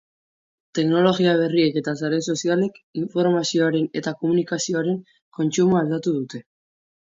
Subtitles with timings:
[0.77, 4.99] Teknologia berriek eta sare sozialek informazioaren eta komunikazioaren
[5.41, 6.45] kontsumoa aldatu dute.